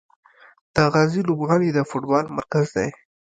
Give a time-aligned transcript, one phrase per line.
[0.75, 2.89] د غازي لوبغالی د فوټبال مرکز دی.